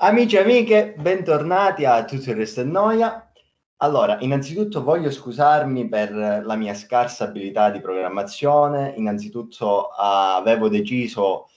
[0.00, 3.32] Amici e amiche, bentornati a Tutto il resto è noia.
[3.78, 8.94] Allora, innanzitutto voglio scusarmi per la mia scarsa abilità di programmazione.
[8.96, 11.48] Innanzitutto avevo deciso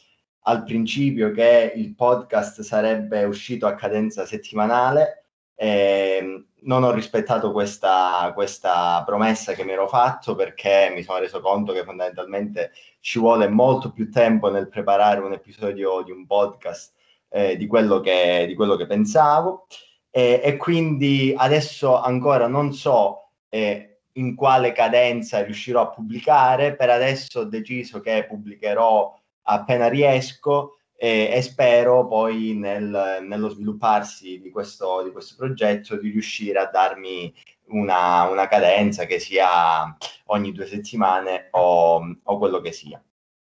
[0.46, 5.26] al principio che il podcast sarebbe uscito a cadenza settimanale.
[5.54, 11.42] E non ho rispettato questa, questa promessa che mi ero fatto perché mi sono reso
[11.42, 12.72] conto che fondamentalmente
[13.02, 16.94] ci vuole molto più tempo nel preparare un episodio di un podcast
[17.32, 19.66] eh, di, quello che, di, quello che, pensavo
[20.10, 26.90] e, e, quindi adesso ancora non so eh, in quale cadenza riuscirò a pubblicare, per
[26.90, 34.52] adesso ho deciso che pubblicherò appena riesco e, e spero poi nel, nello svilupparsi di
[34.52, 37.34] questo, di questo progetto di riuscire a darmi
[37.70, 39.96] una, una, cadenza che sia
[40.26, 43.02] ogni due settimane o, o quello che sia.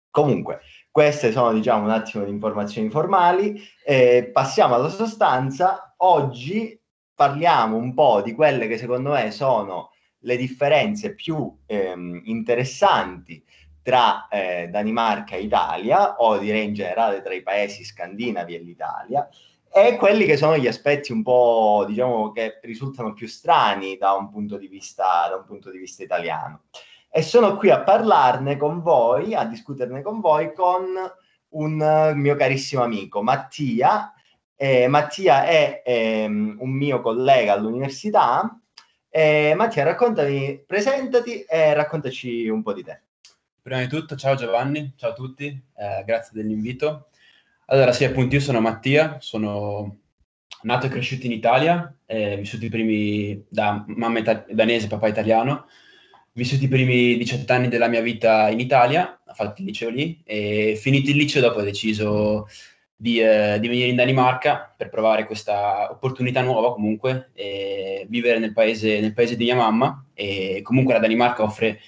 [0.09, 0.61] Comunque,
[0.97, 3.61] queste sono, diciamo, un attimo di informazioni formali.
[3.85, 5.93] Eh, passiamo alla sostanza.
[5.97, 6.75] Oggi
[7.13, 9.91] parliamo un po' di quelle che secondo me sono
[10.21, 13.45] le differenze più ehm, interessanti
[13.83, 19.29] tra eh, Danimarca e Italia, o direi in generale tra i paesi scandinavi e l'Italia,
[19.71, 24.31] e quelli che sono gli aspetti un po', diciamo, che risultano più strani da un
[24.31, 26.63] punto di vista, da un punto di vista italiano
[27.17, 30.85] e sono qui a parlarne con voi, a discuterne con voi con
[31.49, 34.13] un mio carissimo amico Mattia.
[34.55, 38.61] Eh, Mattia è ehm, un mio collega all'università.
[39.09, 43.01] Eh, Mattia, raccontami, presentati e raccontaci un po' di te.
[43.63, 47.07] Prima di tutto, ciao Giovanni, ciao a tutti, eh, grazie dell'invito.
[47.65, 50.01] Allora, sì, appunto, io sono Mattia, sono
[50.61, 55.65] nato e cresciuto in Italia, eh, vissuto i primi da mamma ita- danese, papà italiano,
[56.37, 60.21] vissuto i primi 18 anni della mia vita in Italia, ho fatto il liceo lì
[60.23, 62.47] e finito il liceo dopo ho deciso
[62.95, 68.53] di, eh, di venire in Danimarca per provare questa opportunità nuova comunque, e vivere nel
[68.53, 71.79] paese, nel paese di mia mamma e comunque la Danimarca offre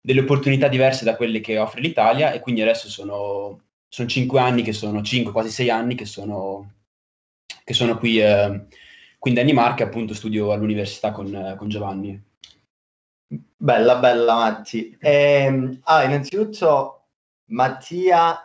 [0.00, 4.62] delle opportunità diverse da quelle che offre l'Italia e quindi adesso sono, sono 5 anni
[4.62, 6.72] che sono, 5, quasi 6 anni che sono,
[7.64, 8.64] che sono qui, eh,
[9.18, 12.28] qui in Danimarca appunto studio all'università con, con Giovanni.
[13.32, 14.96] Bella, bella Matti.
[14.98, 17.04] Eh, ah, innanzitutto
[17.50, 18.36] Mattia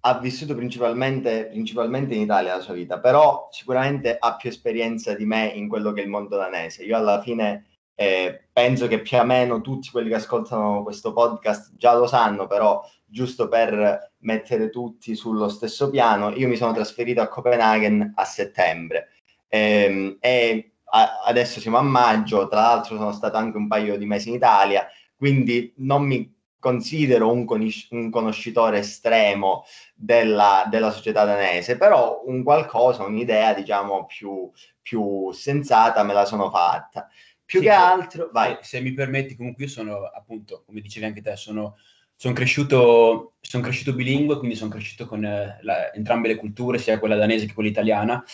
[0.00, 5.24] ha vissuto principalmente, principalmente in Italia la sua vita, però sicuramente ha più esperienza di
[5.24, 6.84] me in quello che è il mondo danese.
[6.84, 7.64] Io alla fine
[7.94, 12.46] eh, penso che più o meno tutti quelli che ascoltano questo podcast già lo sanno,
[12.46, 18.24] però giusto per mettere tutti sullo stesso piano, io mi sono trasferito a Copenaghen a
[18.24, 19.08] settembre.
[19.48, 20.73] Eh, e
[21.24, 24.86] adesso siamo a maggio, tra l'altro sono stato anche un paio di mesi in Italia,
[25.16, 26.32] quindi non mi
[26.64, 34.06] considero un, conis- un conoscitore estremo della, della, società danese, però un qualcosa, un'idea diciamo
[34.06, 34.50] più,
[34.80, 37.08] più sensata me la sono fatta.
[37.44, 38.56] Più sì, che altro, vai.
[38.62, 41.76] Se, se, mi permetti, comunque io sono appunto, come dicevi anche te, sono,
[42.14, 46.98] sono, cresciuto, sono cresciuto bilingue, quindi sono cresciuto con eh, la, entrambe le culture, sia
[46.98, 48.24] quella danese che quella italiana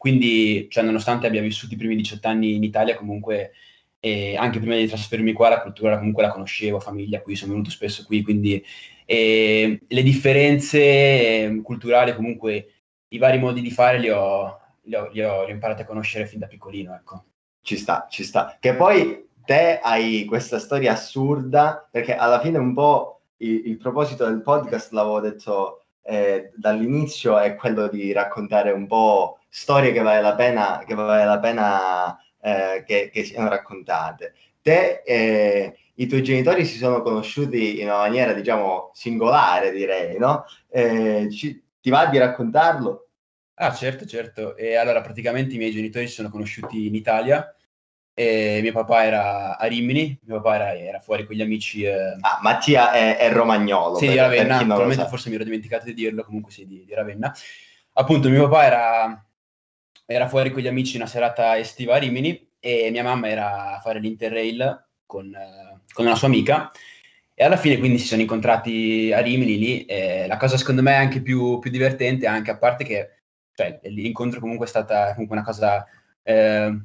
[0.00, 3.52] quindi, cioè, nonostante abbia vissuto i primi 18 anni in Italia, comunque,
[4.00, 7.68] eh, anche prima di trasferirmi qua, la cultura comunque la conoscevo, famiglia qui, sono venuto
[7.68, 8.64] spesso qui, quindi
[9.04, 12.68] eh, le differenze eh, culturali, comunque,
[13.08, 15.84] i vari modi di fare li ho, li ho, li ho, li ho imparati a
[15.84, 17.24] conoscere fin da piccolino, ecco.
[17.60, 18.56] Ci sta, ci sta.
[18.58, 24.24] Che poi te hai questa storia assurda, perché alla fine un po' il, il proposito
[24.24, 30.22] del podcast, l'avevo detto eh, dall'inizio, è quello di raccontare un po' storie che vale
[30.22, 34.34] la pena, che, vale la pena eh, che, che, siano raccontate.
[34.62, 40.44] Te, eh, i tuoi genitori si sono conosciuti in una maniera, diciamo, singolare, direi, no?
[40.68, 43.08] Eh, ci, ti va di raccontarlo?
[43.54, 44.56] Ah, certo, certo.
[44.56, 47.54] E allora, praticamente i miei genitori si sono conosciuti in Italia.
[48.14, 51.82] E mio papà era a Rimini, mio papà era, era fuori con gli amici.
[51.82, 52.16] Eh...
[52.20, 53.96] Ah, Mattia è, è romagnolo.
[53.96, 56.94] Sì, per, di Ravenna, probabilmente forse mi ero dimenticato di dirlo, comunque sì, di, di
[56.94, 57.34] Ravenna.
[57.94, 59.24] Appunto, mio papà era
[60.12, 63.80] era fuori con gli amici una serata estiva a Rimini e mia mamma era a
[63.80, 66.72] fare l'Interrail con, eh, con una sua amica.
[67.32, 70.94] E alla fine quindi si sono incontrati a Rimini lì e la cosa secondo me
[70.94, 73.08] anche più, più divertente anche a parte che
[73.54, 75.86] cioè, l'incontro comunque è stata comunque una cosa
[76.22, 76.76] eh,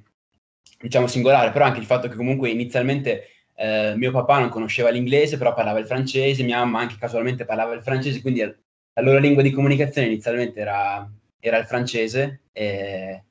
[0.80, 5.38] diciamo singolare però anche il fatto che comunque inizialmente eh, mio papà non conosceva l'inglese
[5.38, 9.44] però parlava il francese mia mamma anche casualmente parlava il francese quindi la loro lingua
[9.44, 11.10] di comunicazione inizialmente era,
[11.40, 13.25] era il francese e,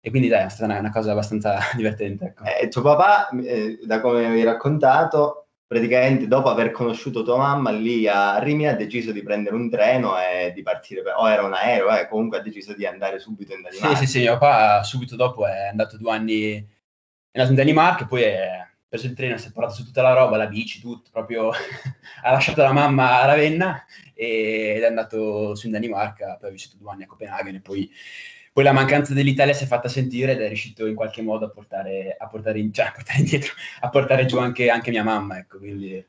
[0.00, 2.26] e quindi dai, è stata una, cosa abbastanza divertente.
[2.26, 2.44] Ecco.
[2.44, 7.70] Eh, tuo papà, eh, da come mi hai raccontato, praticamente dopo aver conosciuto tua mamma
[7.70, 11.44] lì a Rimini ha deciso di prendere un treno e di partire, per, o era
[11.44, 13.96] un aereo, eh, comunque ha deciso di andare subito in Danimarca.
[13.96, 18.04] Sì, sì, sì, mio papà subito dopo è andato due anni, è andato in Danimarca
[18.04, 20.80] e poi è preso il treno, si è portato su tutta la roba, la bici,
[20.80, 21.50] tutto, proprio
[22.24, 26.78] ha lasciato la mamma a Ravenna ed è andato su in Danimarca, poi ha vissuto
[26.78, 27.88] due anni a Copenaghen e poi
[28.52, 31.50] poi la mancanza dell'Italia si è fatta sentire ed è riuscito in qualche modo a
[31.50, 35.38] portare, a portare, in, cioè, a portare indietro, a portare giù anche, anche mia mamma,
[35.38, 36.04] ecco, quindi è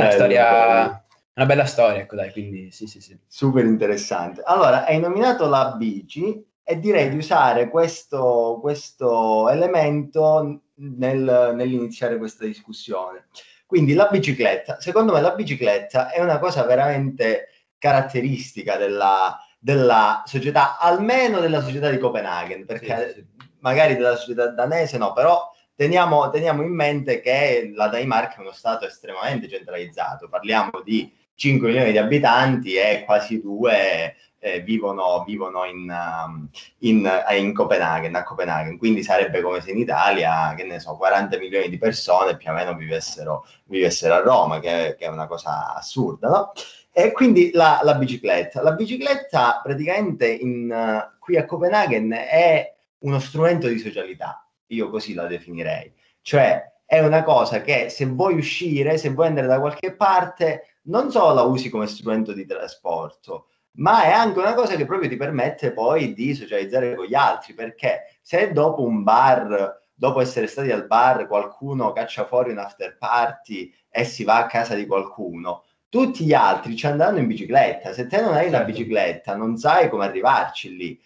[0.00, 3.18] una storia, una bella storia, ecco dai, quindi sì, sì, sì.
[3.26, 4.42] Super interessante.
[4.44, 12.44] Allora, hai nominato la bici e direi di usare questo, questo elemento nel, nell'iniziare questa
[12.44, 13.28] discussione.
[13.64, 17.48] Quindi la bicicletta, secondo me la bicicletta è una cosa veramente
[17.78, 19.36] caratteristica della,
[19.66, 23.46] della società, almeno della società di Copenaghen, perché sì, sì.
[23.58, 28.52] magari della società danese no, però teniamo, teniamo, in mente che la Danimarca è uno
[28.52, 35.64] stato estremamente centralizzato, parliamo di 5 milioni di abitanti e quasi due eh, vivono, vivono
[35.64, 36.48] in, um,
[36.82, 40.96] in, eh, in, Copenaghen, a Copenaghen, quindi sarebbe come se in Italia, che ne so,
[40.96, 45.26] 40 milioni di persone più o meno vivessero, vivessero a Roma, che, che, è una
[45.26, 46.52] cosa assurda, no?
[46.98, 48.62] E quindi la, la bicicletta.
[48.62, 55.12] La bicicletta praticamente in, uh, qui a Copenaghen è uno strumento di socialità, io così
[55.12, 55.92] la definirei.
[56.22, 61.10] Cioè è una cosa che se vuoi uscire, se vuoi andare da qualche parte, non
[61.10, 65.18] solo la usi come strumento di trasporto, ma è anche una cosa che proprio ti
[65.18, 70.70] permette poi di socializzare con gli altri, perché se dopo un bar, dopo essere stati
[70.70, 75.62] al bar, qualcuno caccia fuori un after party e si va a casa di qualcuno,
[75.96, 77.94] tutti gli altri ci andranno in bicicletta.
[77.94, 78.56] Se te non hai certo.
[78.56, 81.00] una bicicletta, non sai come arrivarci lì.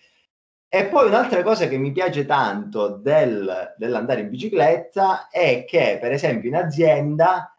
[0.69, 6.11] E poi un'altra cosa che mi piace tanto del, dell'andare in bicicletta è che, per
[6.11, 7.57] esempio, in azienda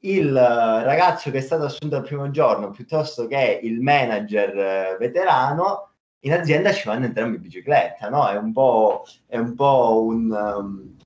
[0.00, 5.92] il ragazzo che è stato assunto al primo giorno piuttosto che il manager eh, veterano
[6.20, 8.28] in azienda ci vanno entrambi in bicicletta, no?
[8.28, 10.96] È un po', è un, po un, um,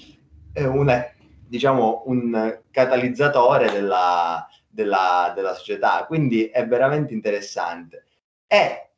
[0.53, 1.07] è una,
[1.47, 4.48] diciamo, un catalizzatore della,
[4.79, 8.05] della, della società, quindi è veramente interessante.
[8.47, 8.91] E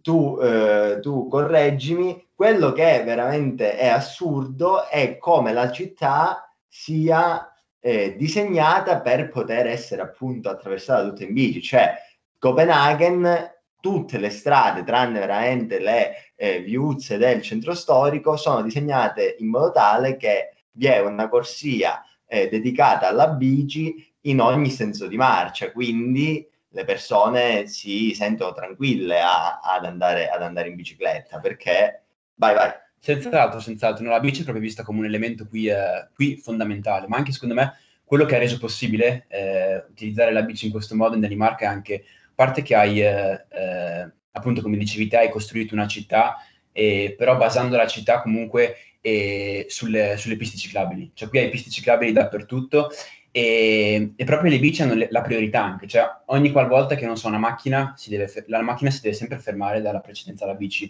[0.00, 7.52] tu, eh, tu correggimi, quello che è veramente è assurdo è come la città sia
[7.80, 11.94] eh, disegnata per poter essere appunto attraversata tutta in bici, cioè
[12.38, 19.48] Copenaghen tutte le strade, tranne veramente le eh, viuzze del centro storico, sono disegnate in
[19.48, 25.16] modo tale che vi è una corsia eh, dedicata alla bici in ogni senso di
[25.16, 32.02] marcia, quindi le persone si sentono tranquille a, ad, andare, ad, andare, in bicicletta perché
[32.34, 32.70] vai vai.
[32.98, 37.06] Senz'altro senz'altro no, la bici è proprio vista come un elemento qui, eh, qui, fondamentale
[37.06, 40.96] ma anche secondo me quello che ha reso possibile eh, utilizzare la bici in questo
[40.96, 42.04] modo in Danimarca è anche
[42.34, 46.38] parte che hai eh, eh appunto come dicevi te hai costruito una città
[46.72, 51.10] però basando la città comunque eh, sulle, sulle piste ciclabili.
[51.12, 52.90] Cioè qui hai piste ciclabili dappertutto
[53.36, 57.16] e, e, proprio le bici hanno le, la priorità anche, cioè ogni qualvolta che non
[57.16, 60.88] so una macchina, si deve, la macchina si deve sempre fermare dalla precedenza alla bici.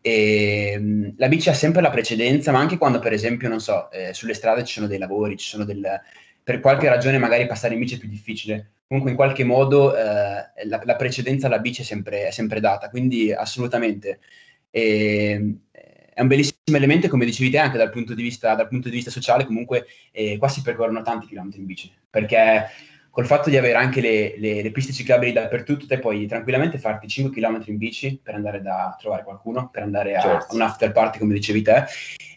[0.00, 4.12] E, la bici ha sempre la precedenza, ma anche quando per esempio, non so, eh,
[4.14, 5.88] sulle strade ci sono dei lavori, ci sono del,
[6.42, 8.72] per qualche ragione magari passare in bici è più difficile.
[8.88, 10.02] Comunque in qualche modo eh,
[10.64, 14.18] la, la, precedenza alla bici è sempre, è sempre data, quindi assolutamente.
[14.70, 15.56] E,
[16.14, 18.96] è un bellissimo elemento, come dicevi te, anche dal punto di vista, dal punto di
[18.96, 22.68] vista sociale, comunque eh, qua si percorrono tanti chilometri in bici, perché
[23.16, 27.08] col fatto di avere anche le, le, le, piste ciclabili dappertutto, te puoi tranquillamente farti
[27.08, 30.54] 5 km in bici per andare da trovare qualcuno, per andare a, certo.
[30.54, 31.84] un after party, come dicevi te,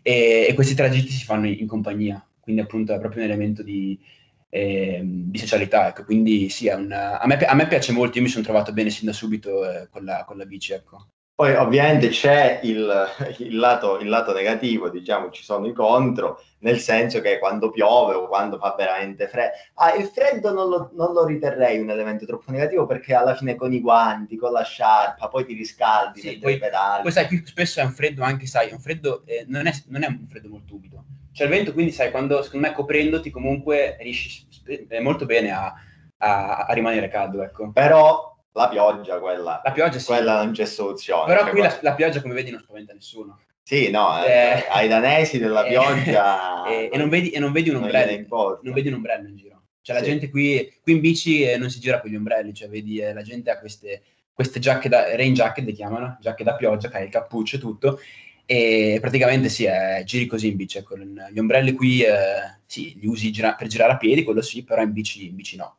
[0.01, 3.61] e, e, questi tragitti si fanno in, in, compagnia, quindi appunto è proprio un elemento
[3.61, 3.99] di,
[4.47, 8.29] eh, di socialità, ecco, quindi sì, una, a, me, a, me, piace molto, io mi
[8.29, 11.07] sono trovato bene sin da subito eh, con, la, con la bici, ecco.
[11.39, 16.79] Poi ovviamente c'è il, il, lato, il, lato, negativo, diciamo, ci sono i contro, nel
[16.79, 19.53] senso che quando piove o quando fa veramente freddo...
[19.75, 23.55] Ah, il freddo non lo, non lo, riterrei un elemento troppo negativo perché alla fine
[23.55, 27.03] con i guanti, con la sciarpa, poi ti riscaldi sì, poi, pedali.
[27.03, 30.03] Poi sai, qui spesso è un freddo anche, sai, un freddo eh, non, è, non,
[30.03, 31.05] è, un freddo molto umido.
[31.31, 34.45] C'è il vento, quindi sai, quando secondo me coprendoti comunque riesci
[34.99, 35.73] molto bene a,
[36.17, 37.71] a, a rimanere caldo, ecco.
[37.71, 40.05] Però la pioggia, quella, la pioggia sì.
[40.05, 41.25] quella non c'è soluzione.
[41.25, 43.39] Però cioè, qui la, la, pioggia, come vedi, non spaventa nessuno.
[43.63, 46.65] Sì, no, eh, eh ai danesi della eh, pioggia...
[46.65, 49.61] e, non vedi, e non vedi un ombrello, non, vedi un ombrello in giro.
[49.81, 50.01] Cioè sì.
[50.01, 52.99] la gente qui, qui in bici eh, non si gira con gli ombrelli, cioè vedi
[52.99, 54.01] eh, la gente ha queste,
[54.33, 57.59] queste giacche da, rain jacket le chiamano, giacche da pioggia, che ha il cappuccio e
[57.59, 57.99] tutto,
[58.45, 63.05] e praticamente sì, eh, giri così in bici, con gli ombrelli qui eh, sì, li
[63.05, 65.77] usi gira- per girare a piedi, quello sì, però in bici, in bici no.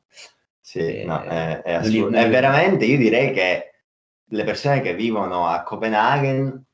[0.71, 2.17] Sì, no, è, è assurdo.
[2.17, 3.73] È veramente, io direi che
[4.25, 6.65] le persone che vivono a Copenaghen,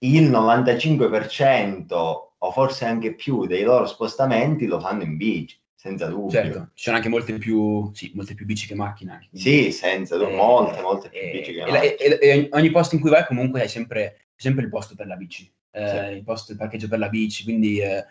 [0.00, 1.94] il 95%
[2.40, 6.30] o forse anche più dei loro spostamenti lo fanno in bici, senza dubbio.
[6.30, 9.26] Certo, ci sono anche molte più, sì, molte più bici che macchine.
[9.32, 11.96] Sì, senza dubbio, molte, molte più bici che macchine.
[11.96, 15.16] E, e, ogni posto in cui vai comunque hai sempre sempre il posto per la
[15.16, 16.16] bici, eh, sì.
[16.16, 18.04] il posto del parcheggio per la bici, quindi eh,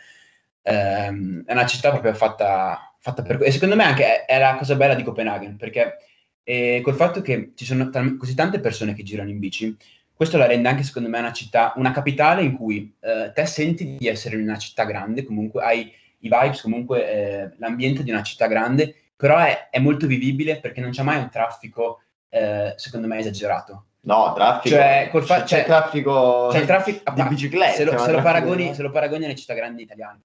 [0.61, 3.41] ehm, è una città proprio fatta, fatta per...
[3.41, 5.97] E secondo me anche è, la cosa bella di Copenaghen, perché
[6.43, 9.75] eh, col fatto che ci sono tal- così tante persone che girano in bici,
[10.13, 13.97] questo la rende anche secondo me una città, una capitale in cui eh, te senti
[13.97, 18.23] di essere in una città grande, comunque hai i vibes, comunque eh, l'ambiente di una
[18.23, 23.07] città grande, però è, è molto vivibile perché non c'è mai un traffico, eh, secondo
[23.07, 23.85] me, esagerato.
[24.01, 24.75] No, traffico.
[24.75, 27.75] Cioè, col fa- c'è, c'è, traffico c'è il traffico di biciclette.
[27.75, 30.21] Se lo, se lo, paragoni, se lo paragoni alle città grandi italiane,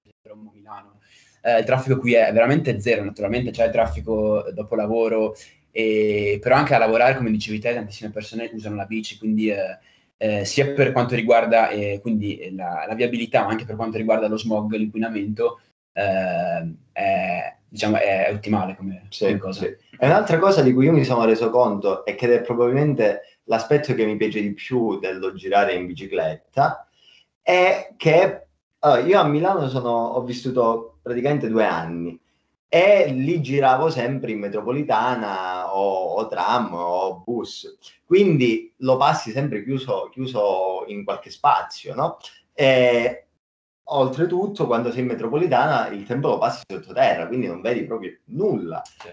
[0.52, 1.00] Milano,
[1.42, 3.04] eh, il traffico qui è veramente zero.
[3.04, 5.34] Naturalmente c'è il traffico dopo lavoro,
[5.70, 9.78] e, però anche a lavorare, come dicevi te, tantissime persone usano la bici, quindi eh,
[10.16, 14.28] eh, sia per quanto riguarda eh, quindi la, la, viabilità, ma anche per quanto riguarda
[14.28, 15.60] lo smog, l'inquinamento,
[15.92, 19.60] eh, è, diciamo, è ottimale come, sì, come cosa.
[19.60, 19.76] Sì.
[19.98, 23.94] E un'altra cosa di cui io mi sono reso conto è che è probabilmente l'aspetto
[23.94, 26.86] che mi piace di più dello girare in bicicletta
[27.40, 28.46] è che
[28.80, 32.18] allora, io a Milano sono, ho vissuto praticamente due anni
[32.74, 39.62] e lì giravo sempre in metropolitana o, o tram o bus, quindi lo passi sempre
[39.62, 42.16] chiuso, chiuso in qualche spazio, no?
[42.54, 43.26] E,
[43.84, 48.80] oltretutto, quando sei in metropolitana, il tempo lo passi sottoterra, quindi non vedi proprio nulla.
[48.82, 49.08] Sì.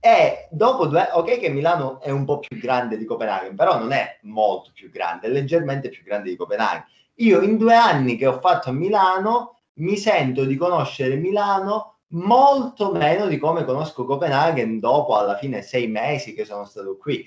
[0.00, 3.92] E dopo due, ok che Milano è un po' più grande di Copenaghen, però non
[3.92, 6.84] è molto più grande, è leggermente più grande di Copenaghen.
[7.18, 12.92] Io in due anni che ho fatto a Milano mi sento di conoscere Milano molto
[12.92, 17.26] meno di come conosco Copenaghen dopo alla fine sei mesi che sono stato qui.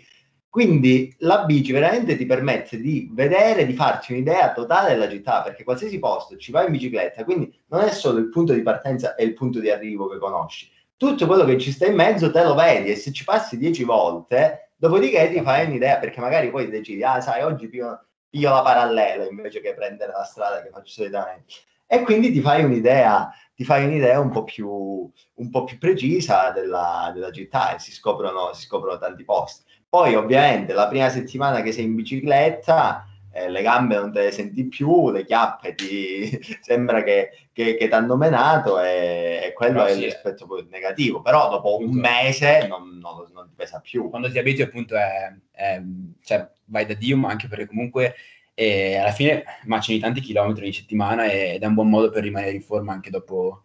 [0.49, 5.63] Quindi la bici veramente ti permette di vedere, di farti un'idea totale della città, perché
[5.63, 9.23] qualsiasi posto ci vai in bicicletta, quindi non è solo il punto di partenza e
[9.25, 12.55] il punto di arrivo che conosci, tutto quello che ci sta in mezzo te lo
[12.55, 17.03] vedi e se ci passi dieci volte, dopodiché ti fai un'idea perché magari poi decidi,
[17.03, 21.53] ah sai, oggi piglio, piglio la parallela invece che prendere la strada che faccio solitamente.
[21.87, 26.51] E quindi ti fai un'idea, ti fai un'idea un po' più, un po più precisa
[26.51, 29.63] della, della città e si scoprono, si scoprono tanti posti.
[29.87, 34.31] Poi ovviamente la prima settimana che sei in bicicletta eh, le gambe non te le
[34.31, 36.27] senti più, le chiappe ti
[36.61, 41.21] sembra che, che, che ti hanno menato e, e quello no, è sì, l'aspetto negativo,
[41.21, 44.09] però dopo un mese non, non, non, ti pesa più.
[44.09, 45.81] Quando ti abitui appunto è, è,
[46.23, 48.15] cioè, vai da Dio, ma anche perché comunque
[48.59, 52.53] eh, alla fine macini tanti chilometri in settimana ed è un buon modo per rimanere
[52.53, 53.61] in forma anche dopo,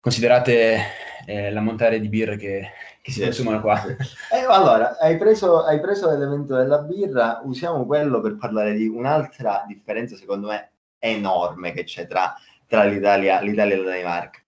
[0.00, 0.80] considerate
[1.26, 2.68] eh, l'ammontare di birre che,
[3.02, 3.80] che si consumano qua.
[3.86, 9.64] Eh, allora, hai preso, hai preso l'elemento della birra, usiamo quello per parlare di un'altra
[9.64, 12.34] differenza, secondo me, enorme che c'è tra,
[12.66, 14.40] tra l'Italia, l'Italia e la Danimarca.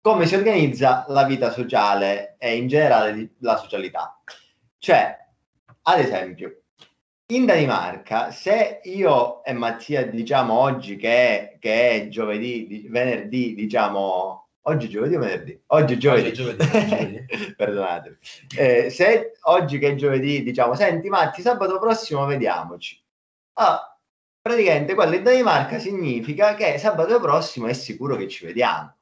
[0.00, 4.18] Come si organizza la vita sociale e in generale la socialità.
[4.78, 5.14] Cioè,
[5.82, 6.62] ad esempio,
[7.28, 14.86] in Danimarca, se io e Mattia diciamo oggi che, che è giovedì, venerdì, diciamo Oggi
[14.86, 15.62] è giovedì o venerdì?
[15.66, 16.28] Oggi è giovedì.
[16.28, 17.26] Oggi è giovedì.
[17.56, 18.16] Perdonatemi.
[18.58, 23.00] Eh, se oggi che è giovedì diciamo, senti Matti, sabato prossimo vediamoci.
[23.54, 23.96] Ah,
[24.40, 28.92] praticamente quello in Danimarca significa che sabato prossimo è sicuro che ci vediamo.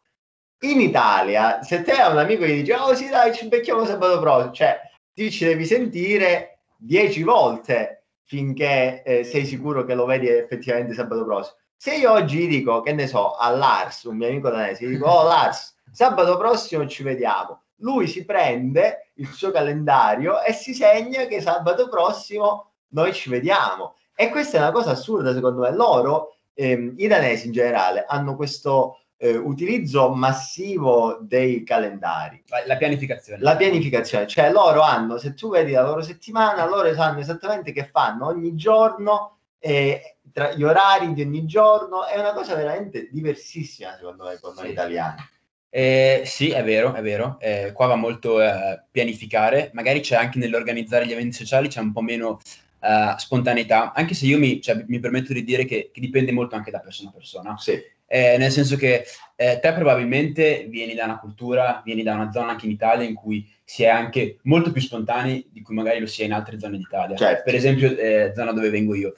[0.65, 4.21] In Italia, se te hai un amico che dice, oh sì dai, ci becchiamo sabato
[4.21, 4.81] prossimo, cioè
[5.15, 11.25] ti ci devi sentire dieci volte finché eh, sei sicuro che lo vedi effettivamente sabato
[11.25, 11.57] prossimo.
[11.77, 15.25] Se io oggi dico, che ne so, a Lars, un mio amico danese, dico, oh
[15.25, 17.63] Lars, sabato prossimo ci vediamo.
[17.79, 23.97] Lui si prende il suo calendario e si segna che sabato prossimo noi ci vediamo.
[24.15, 25.75] E questa è una cosa assurda, secondo me.
[25.75, 32.43] Loro, ehm, i danesi in generale, hanno questo eh, utilizzo massivo dei calendari.
[32.67, 33.43] La pianificazione.
[33.43, 37.89] La pianificazione, cioè loro hanno, se tu vedi la loro settimana, loro sanno esattamente che
[37.91, 39.39] fanno ogni giorno.
[39.59, 44.53] Eh, tra gli orari di ogni giorno, è una cosa veramente diversissima secondo me con
[44.55, 44.73] noi sì.
[44.73, 45.23] italiani.
[45.71, 47.39] Eh, sì, è vero, è vero.
[47.41, 51.93] Eh, qua va molto eh, pianificare, magari c'è anche nell'organizzare gli eventi sociali, c'è un
[51.93, 52.41] po' meno
[52.81, 56.57] eh, spontaneità, anche se io mi, cioè, mi permetto di dire che, che, dipende molto
[56.57, 57.57] anche da persona a persona.
[57.57, 57.81] Sì.
[58.07, 59.05] Eh, nel senso che
[59.37, 63.15] eh, te probabilmente vieni da una cultura, vieni da una zona anche in Italia in
[63.15, 66.59] cui si è anche molto più spontanei di cui magari lo si è in altre
[66.59, 67.17] zone d'Italia.
[67.17, 67.43] Certo.
[67.45, 67.95] Per esempio,
[68.35, 69.15] zona dove vengo io.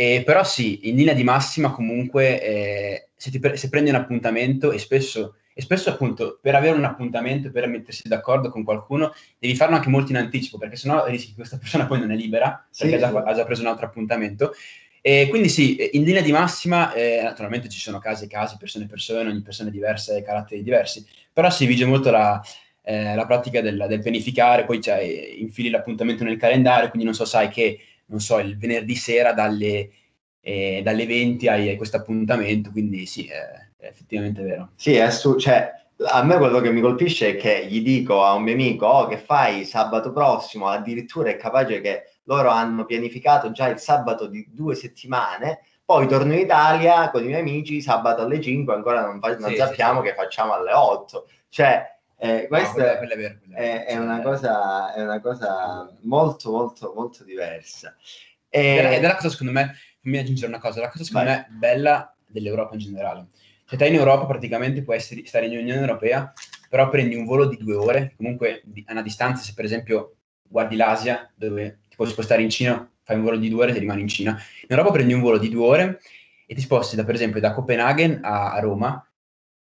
[0.00, 4.72] E, però sì, in linea di massima comunque eh, se, pre- se, prendi un appuntamento
[4.72, 9.54] e spesso, e spesso appunto per avere un appuntamento, per mettersi d'accordo con qualcuno, devi
[9.54, 12.66] farlo anche molto in anticipo perché sennò rischi che questa persona poi non è libera
[12.74, 14.54] perché sì, ha, già, ha, già, preso un altro appuntamento.
[15.02, 18.84] E quindi sì, in linea di massima, eh, naturalmente ci sono casi e casi, persone
[18.84, 22.40] e persone, ogni persona è diversa e caratteri diversi, però si vige molto la,
[22.82, 27.24] eh, la pratica del, del, pianificare, poi cioè, infili l'appuntamento nel calendario, quindi non so,
[27.24, 29.90] sai che non so, il venerdì sera dalle,
[30.40, 33.38] eh, dalle 20 hai, questo appuntamento, quindi sì, è,
[33.78, 34.72] è effettivamente vero.
[34.74, 35.72] Sì, è su, cioè,
[36.08, 39.06] a me quello che mi colpisce è che gli dico a un mio amico, oh,
[39.06, 44.46] che fai sabato prossimo, addirittura è capace che loro hanno pianificato già il sabato di
[44.52, 49.18] due settimane, poi torno in Italia con i miei amici, sabato alle 5, ancora non,
[49.18, 51.28] fa, non sì, sappiamo sì, che facciamo alle 8.
[51.48, 51.84] Cioè,
[52.16, 56.92] eh, questo no, quella, quella è, è, è, una cosa, è, una cosa, molto, molto,
[56.94, 57.96] molto diversa.
[58.48, 58.76] E...
[58.76, 61.38] Ed è la cosa, secondo me, fammi aggiungere una cosa, la cosa secondo Vai.
[61.38, 63.26] me bella dell'Europa in generale.
[63.64, 66.32] Cioè, te in Europa praticamente puoi essere, stare in Unione Europea,
[66.68, 70.76] però prendi un volo di due ore, comunque a una distanza, se per esempio guardi
[70.76, 74.08] l'Asia, dove puoi spostare in Cina, fai un volo di due ore e rimani in
[74.08, 74.30] Cina.
[74.30, 76.00] In Europa prendi un volo di due ore
[76.46, 79.06] e ti sposti da, per esempio, da Copenaghen a, a Roma,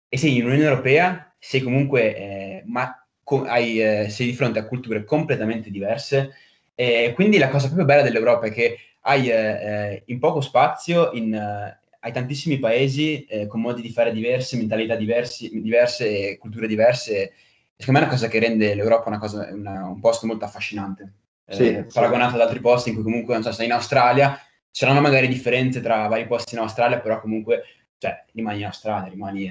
[0.07, 4.59] e sei in Unione Europea, sei comunque, eh, ma co- hai, eh, sei di fronte
[4.59, 6.35] a culture completamente diverse.
[6.75, 11.13] E quindi la cosa proprio bella dell'Europa è che hai eh, eh in poco spazio,
[11.13, 16.67] in, eh, hai tantissimi paesi eh, con modi di fare diversi, mentalità diversi, diverse, culture
[16.67, 17.33] diverse.
[17.75, 21.13] Secondo me è una cosa che rende l'Europa una cosa, una, un posto molto affascinante.
[21.49, 22.35] Sì, paragonato sì.
[22.37, 24.39] ad altri posti in cui comunque, non so, sei in Australia,
[24.71, 27.63] c'erano magari differenze tra vari posti in Australia, però comunque,
[27.99, 29.51] cioè, rimani in Australia, rimani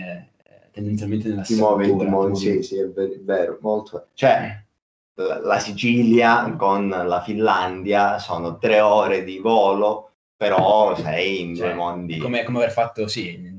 [0.76, 2.10] tendenzialmente nella stessa muove, cultura.
[2.10, 2.86] Muove, sì, sì, è
[3.24, 4.08] vero, molto.
[4.14, 4.62] Cioè,
[5.14, 11.76] la, Sicilia con la Finlandia sono tre ore di volo, però sei in cioè, due
[11.76, 12.18] mondi...
[12.18, 13.58] Come, come, aver fatto, sì, in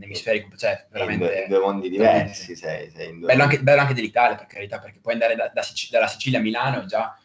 [0.57, 1.25] cioè, veramente...
[1.25, 4.37] In due, in due mondi diversi, sei, sei in due bello, anche, bello anche dell'Italia,
[4.37, 7.19] per carità, perché puoi andare da, da Sic- dalla Sicilia a Milano già...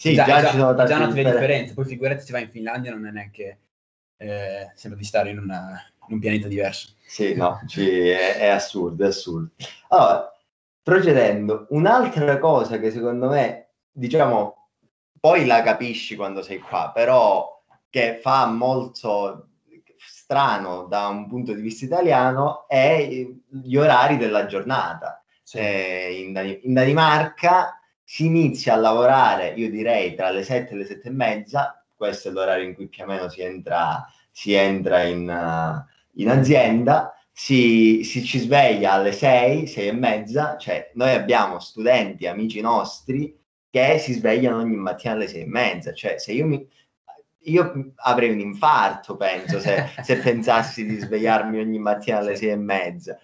[0.00, 1.74] Sì, già, già, ci sono tante già una differenze.
[1.74, 3.58] Poi figurati se vai in Finlandia non è neanche...
[4.16, 5.78] Eh, sembra di stare in una
[6.08, 6.94] un pianeta diverso.
[7.06, 9.50] Sì, no, ci, è, è, assurdo, è assurdo.
[9.88, 10.32] Allora,
[10.82, 14.68] procedendo, un'altra cosa che secondo me, diciamo,
[15.18, 19.48] poi la capisci quando sei qua, però che fa molto
[19.98, 23.06] strano da un punto di vista italiano è
[23.48, 25.22] gli orari della giornata.
[25.52, 27.79] Eh, in, Dan- in Danimarca
[28.12, 32.28] si inizia a lavorare, io direi, tra le 7 e le 7 e mezza, questo
[32.28, 37.14] è l'orario in cui più o meno si entra, si entra in, uh, in azienda,
[37.30, 43.38] si, si, ci sveglia alle 6, 6 e mezza, cioè noi abbiamo studenti, amici nostri,
[43.70, 46.68] che si svegliano ogni mattina alle 6 e mezza, cioè se io mi...
[47.44, 52.56] Io avrei un infarto, penso, se, se pensassi di svegliarmi ogni mattina alle 6 e
[52.56, 53.18] mezza.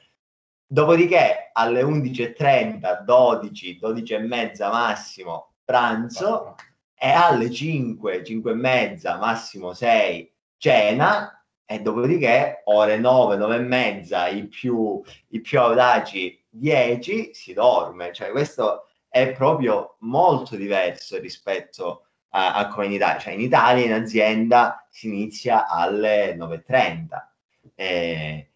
[0.66, 6.56] Dopodiché alle 11.30, 12, 12 e mezza massimo pranzo.
[6.98, 11.44] E alle 5, 5 e mezza, massimo 6 cena.
[11.64, 18.12] E dopodiché ore 9, 9 e mezza, i più, i più audaci 10 si dorme,
[18.12, 23.84] cioè questo è proprio molto diverso rispetto a, a come in Italia, cioè in Italia
[23.84, 27.06] in azienda si inizia alle 9.30,
[27.74, 28.50] eh,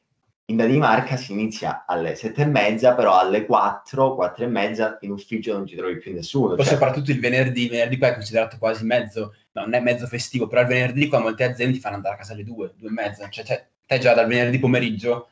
[0.50, 5.12] in Danimarca si inizia alle sette e mezza, però alle 4, 4 e mezza in
[5.12, 6.56] ufficio non ci trovi più nessuno.
[6.56, 6.74] Poi cioè...
[6.74, 10.62] soprattutto il venerdì, venerdì poi è considerato quasi mezzo, no, non è mezzo festivo, però
[10.62, 13.28] il venerdì qua molte aziende ti fanno andare a casa alle 2, 2 e mezza,
[13.28, 15.28] cioè, cioè te già dal venerdì pomeriggio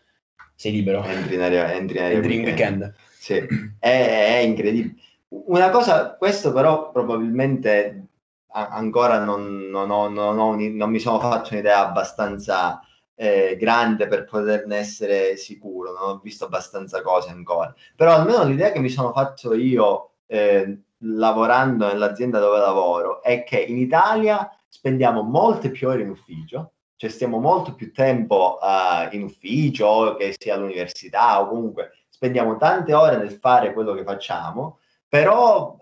[0.54, 1.02] sei libero.
[1.04, 2.80] Entri in, area, entri in, area entri in weekend.
[2.80, 2.94] weekend.
[3.18, 3.34] Sì,
[3.78, 4.94] è, è, incredibile.
[5.28, 8.06] Una cosa, questo però probabilmente
[8.50, 12.80] ancora non, non, ho, non, ho, non mi sono fatto un'idea abbastanza
[13.20, 18.70] eh, grande per poterne essere sicuro, non ho visto abbastanza cose ancora, però almeno l'idea
[18.70, 25.22] che mi sono fatto io eh, lavorando nell'azienda dove lavoro è che in Italia spendiamo
[25.22, 30.54] molte più ore in ufficio, cioè stiamo molto più tempo uh, in ufficio, che sia
[30.54, 34.78] all'università o comunque spendiamo tante ore nel fare quello che facciamo,
[35.08, 35.76] però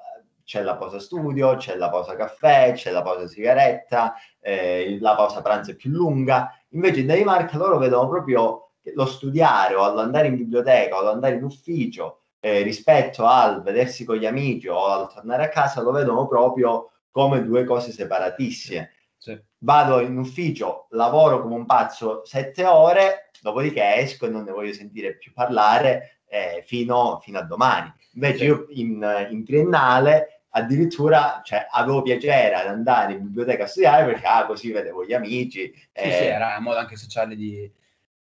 [0.46, 5.42] c'è la pausa studio, c'è la pausa caffè, c'è la pausa sigaretta, eh, la pausa
[5.42, 6.56] pranzo è più lunga.
[6.76, 11.42] Invece in Danimarca loro vedono proprio lo studiare o andare in biblioteca o andare in
[11.42, 16.28] ufficio eh, rispetto al vedersi con gli amici o al tornare a casa, lo vedono
[16.28, 18.90] proprio come due cose separatissime.
[19.16, 19.40] Sì.
[19.58, 24.74] Vado in ufficio, lavoro come un pazzo sette ore, dopodiché esco e non ne voglio
[24.74, 27.90] sentire più parlare eh, fino, fino, a domani.
[28.12, 28.44] Invece sì.
[28.44, 34.26] io in, in triennale addirittura cioè, avevo piacere ad andare in biblioteca a studiare perché
[34.26, 35.70] ah, così vedevo gli amici.
[35.72, 37.70] Sì, eh, sì, era un modo anche sociale di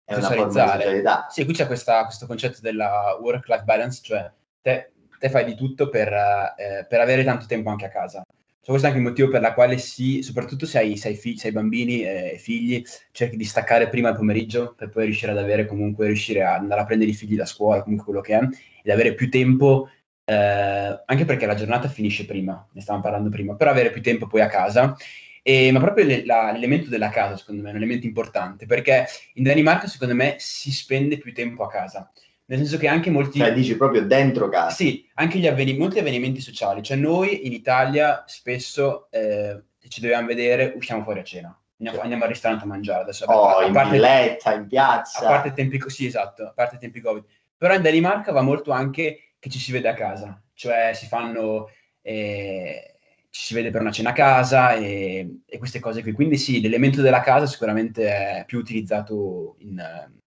[0.04, 1.26] è socializzare.
[1.30, 4.30] Sì, qui c'è questa, questo concetto della work-life balance, cioè
[4.62, 8.24] te, te fai di tutto per, eh, per, avere tanto tempo anche a casa.
[8.26, 11.16] Cioè, questo è anche il motivo per il quale sì, soprattutto se hai, se hai,
[11.16, 15.06] figli, se hai bambini e eh, figli, cerchi di staccare prima il pomeriggio per poi
[15.06, 18.22] riuscire ad avere comunque, riuscire ad andare a prendere i figli da scuola, comunque quello
[18.22, 18.40] che è,
[18.84, 19.90] ed avere più tempo
[20.30, 24.28] eh, anche perché la giornata finisce prima, ne stavamo parlando prima, per avere più tempo
[24.28, 24.96] poi a casa.
[25.42, 29.06] E, ma proprio le, la, l'elemento della casa, secondo me, è un elemento importante, perché
[29.36, 32.12] in Danimarca, secondo me, si spende più tempo a casa.
[32.48, 33.40] Nel senso che anche molti...
[33.40, 34.76] Cioè, dici proprio dentro casa.
[34.76, 36.82] Sì, anche gli avveni- molti avvenimenti sociali.
[36.82, 41.58] Cioè, noi in Italia spesso eh, ci dobbiamo vedere, usciamo fuori a cena.
[41.80, 43.26] Andiamo, andiamo al ristorante a mangiare adesso.
[43.26, 45.20] Oh, in parte, villetta, in piazza.
[45.20, 47.24] A parte tempi così, esatto, a parte tempi Covid.
[47.58, 51.70] Però in Danimarca va molto anche che ci si vede a casa, cioè si fanno,
[52.02, 52.98] eh,
[53.30, 56.12] ci si vede per una cena a casa e, e, queste cose qui.
[56.12, 59.82] Quindi sì, l'elemento della casa sicuramente è più utilizzato in,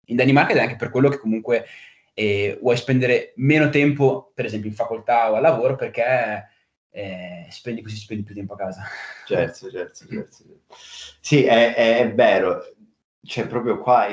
[0.05, 1.65] in Danimarca ed è anche per quello che comunque
[2.13, 6.49] eh, vuoi spendere meno tempo, per esempio in facoltà o al lavoro, perché
[6.89, 8.83] eh, spendi così spendi più tempo a casa.
[9.27, 10.37] Certo, certo, certo.
[11.19, 12.63] Sì, è, è, è vero.
[13.21, 14.07] C'è proprio qua...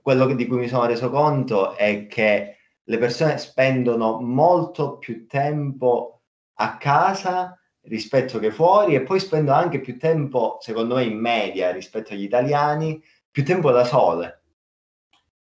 [0.00, 2.55] Quello di cui mi sono reso conto è che
[2.88, 6.22] le persone spendono molto più tempo
[6.54, 11.70] a casa rispetto che fuori e poi spendono anche più tempo, secondo me, in media
[11.70, 14.42] rispetto agli italiani, più tempo da sole.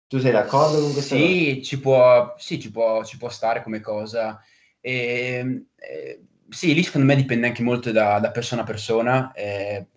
[0.07, 1.15] Tu sei d'accordo con questo?
[1.15, 4.43] Sì, ci può, sì ci, può, ci può stare come cosa.
[4.79, 9.31] E, ehm, eh, sì, lì secondo me dipende anche molto da, da persona a persona,
[9.33, 9.87] eh,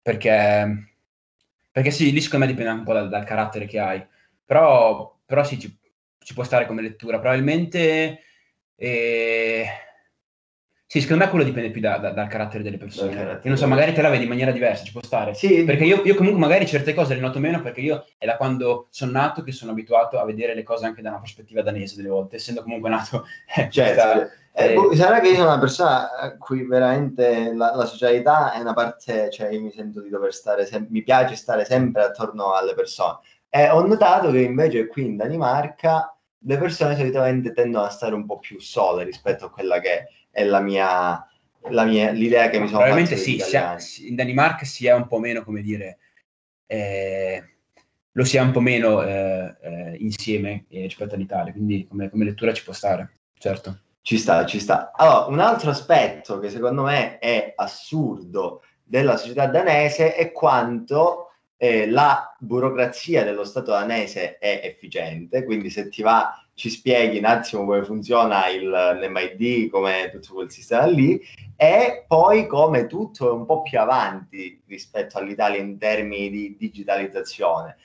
[0.00, 0.92] perché,
[1.72, 4.06] perché sì, lì secondo me dipende anche un po' dal, dal carattere che hai.
[4.44, 5.76] Però, però sì, ci,
[6.26, 7.20] ci può stare come lettura.
[7.20, 8.18] Probabilmente,
[8.74, 9.64] eh,
[10.84, 13.14] sì, secondo me quello dipende più da, da, dal carattere delle persone.
[13.14, 13.40] Carattere.
[13.44, 15.34] Io non so, magari te la vedi in maniera diversa, ci può stare.
[15.34, 15.62] Sì.
[15.62, 18.88] Perché io, io, comunque magari certe cose le noto meno perché io è da quando
[18.90, 22.08] sono nato che sono abituato a vedere le cose anche da una prospettiva danese delle
[22.08, 23.24] volte, essendo comunque nato...
[23.54, 24.28] Eh, certo.
[24.52, 28.58] Eh, eh, sarà che io sono una persona a cui veramente la, la, socialità è
[28.58, 32.52] una parte, cioè io mi sento di dover stare, sem- mi piace stare sempre attorno
[32.54, 33.18] alle persone.
[33.48, 36.15] E ho notato che invece qui in Danimarca
[36.46, 40.44] le persone solitamente tendono a stare un po' più sole rispetto a quella che è
[40.44, 41.28] la mia,
[41.70, 45.18] la mia l'idea che mi sono probabilmente sì, sia, in Danimarca si è un po'
[45.18, 45.98] meno come dire
[46.66, 47.42] eh,
[48.12, 52.24] lo si è un po' meno eh, eh, insieme eh, rispetto all'Italia quindi come, come
[52.24, 54.92] lettura ci può stare certo ci sta, ci sta.
[54.94, 61.25] Allora, un altro aspetto che secondo me è assurdo della società danese è quanto
[61.56, 67.26] eh, la burocrazia dello Stato danese è efficiente, quindi se ti va ci spieghi un
[67.26, 71.20] attimo come funziona il, l'MID, come tutto quel sistema lì,
[71.54, 77.76] e poi come tutto è un po' più avanti rispetto all'Italia in termini di digitalizzazione.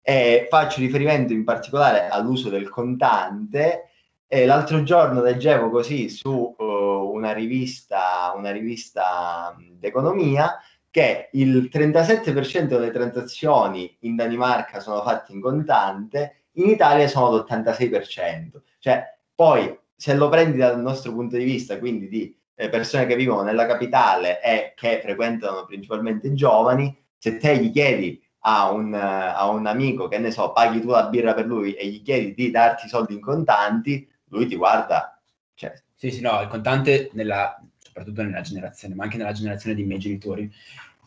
[0.00, 3.88] E faccio riferimento in particolare all'uso del contante.
[4.28, 10.58] E l'altro giorno leggevo così su uh, una rivista, una rivista d'economia
[10.92, 18.60] che il 37% delle transazioni in Danimarca sono fatte in contante, in Italia sono l'86%.
[18.78, 19.02] Cioè,
[19.34, 23.40] poi se lo prendi dal nostro punto di vista, quindi di eh, persone che vivono
[23.40, 29.64] nella capitale e che frequentano principalmente giovani, se te gli chiedi a un, a un
[29.64, 32.86] amico che ne so, paghi tu la birra per lui e gli chiedi di darti
[32.86, 35.18] soldi in contanti, lui ti guarda.
[35.54, 37.56] Cioè, sì, sì, no, il contante nella,
[37.92, 40.50] soprattutto nella generazione, ma anche nella generazione dei miei genitori,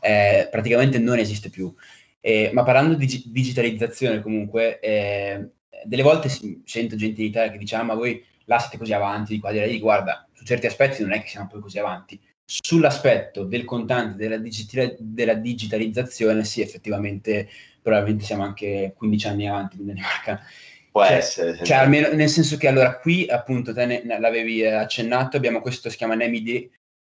[0.01, 1.73] eh, praticamente non esiste più.
[2.21, 5.49] Eh, ma parlando di digitalizzazione comunque, eh,
[5.83, 9.33] delle volte sento gente in Italia che dice, ah, ma voi là siete così avanti,
[9.33, 12.19] di qua di là, guarda, su certi aspetti non è che siamo poi così avanti.
[12.45, 17.49] Sull'aspetto del contante, della, digitali- della digitalizzazione, sì, effettivamente,
[17.81, 20.41] probabilmente siamo anche 15 anni avanti in Danimarca.
[20.95, 21.61] Può cioè, essere.
[21.61, 25.89] Cioè, almeno nel senso che allora qui, appunto, te ne, l'avevi eh, accennato, abbiamo questo
[25.89, 26.69] si chiama NEMID,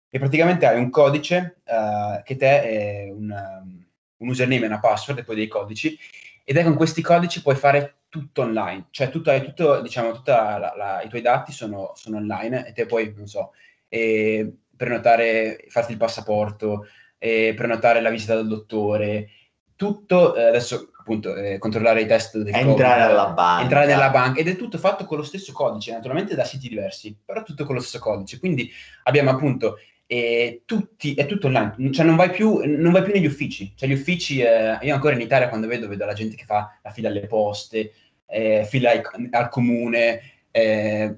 [0.10, 3.86] e praticamente hai un codice uh, che te è un, um,
[4.18, 5.98] un username e una password e poi dei codici,
[6.44, 11.08] ed è con questi codici puoi fare tutto online, cioè tutto, tutto, diciamo, tutti i
[11.08, 13.54] tuoi dati sono, sono, online e te puoi, non so,
[13.88, 16.86] eh, prenotare, farti il passaporto,
[17.18, 19.30] eh, prenotare la visita dal dottore,
[19.78, 23.62] tutto, eh, adesso appunto eh, controllare i test del entrare COVID, alla banca.
[23.64, 27.16] entrare nella banca ed è tutto fatto con lo stesso codice naturalmente da siti diversi
[27.26, 28.38] però tutto con lo stesso codice.
[28.40, 28.72] Quindi
[29.04, 33.26] abbiamo appunto eh, tutti, è tutto online cioè non vai più, non vai più negli
[33.26, 33.74] uffici.
[33.76, 36.80] Cioè gli uffici eh, io ancora in Italia quando vedo vedo la gente che fa
[36.84, 37.94] la fila alle poste
[38.28, 41.16] eh, fila al, al comune eh,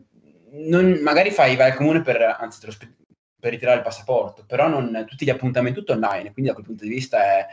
[0.54, 2.60] non, magari fai, vai al comune per, anzi,
[3.42, 6.84] per ritirare il passaporto, però non, tutti gli appuntamenti tutto online, quindi da quel punto
[6.84, 7.48] di vista è,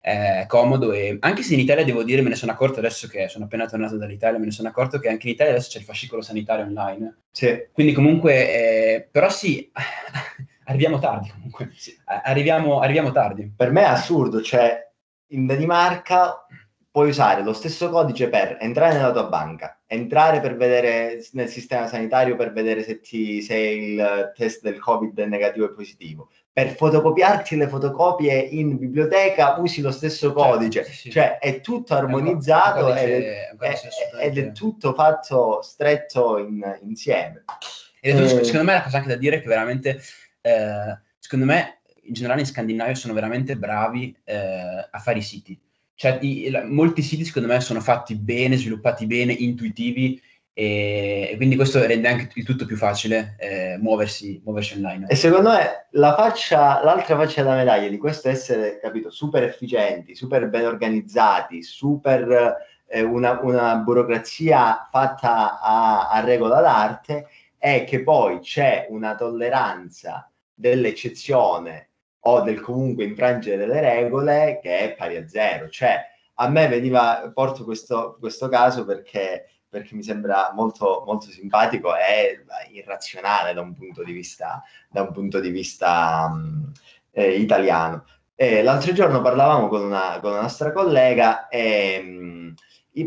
[0.00, 3.28] è comodo e anche se in Italia devo dire me ne sono accorto adesso che
[3.28, 5.84] sono appena tornato dall'Italia me ne sono accorto che anche in Italia adesso c'è il
[5.84, 7.68] fascicolo sanitario online sì.
[7.72, 9.70] quindi comunque eh, però sì
[10.64, 11.96] arriviamo tardi comunque sì.
[12.04, 14.86] arriviamo, arriviamo tardi per me è assurdo cioè
[15.32, 16.46] in Danimarca
[16.98, 21.86] puoi usare lo stesso codice per entrare nella tua banca, entrare per vedere nel sistema
[21.86, 26.74] sanitario per vedere se, ti, se il test del Covid è negativo o positivo, per
[26.74, 31.94] fotocopiarti le fotocopie in biblioteca usi lo stesso certo, codice, certo, sì, cioè è tutto
[31.94, 33.80] armonizzato è ed, è,
[34.22, 37.44] ed è tutto fatto stretto in, insieme.
[38.00, 40.00] E eh, secondo me la cosa anche da dire è che veramente,
[40.40, 45.56] eh, secondo me in generale in Scandinavia sono veramente bravi eh, a fare i siti.
[45.94, 50.20] Cioè, i, la, molti siti secondo me sono fatti bene, sviluppati bene, intuitivi
[50.60, 55.06] e, quindi questo rende anche il tutto più facile eh, muoversi, muoversi, online.
[55.06, 60.16] E secondo me la faccia, l'altra faccia della medaglia di questo essere, capito, super efficienti,
[60.16, 62.56] super ben organizzati, super
[62.88, 70.28] eh, una, una, burocrazia fatta a, a regola d'arte è che poi c'è una tolleranza
[70.52, 71.90] dell'eccezione
[72.22, 75.68] o del comunque infrangere le regole che è pari a zero.
[75.68, 81.94] Cioè, a me veniva, porto questo, questo caso perché, perché mi sembra molto, molto simpatico
[81.94, 84.62] e irrazionale da un punto di vista,
[85.12, 86.72] punto di vista um,
[87.10, 88.04] eh, italiano.
[88.34, 92.54] E l'altro giorno parlavamo con una, con una nostra collega e um,